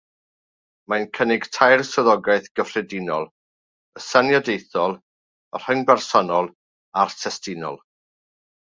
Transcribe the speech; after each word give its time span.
Mae'n 0.93 1.03
cynnig 1.17 1.43
tair 1.57 1.83
swyddogaeth 1.89 2.47
gyffredinol: 2.61 3.27
y 4.01 4.03
“syniadaethol”, 4.07 4.99
y 5.59 5.65
“rhyngbersonol” 5.65 6.55
a'r 7.05 7.17
“testunol”. 7.25 7.81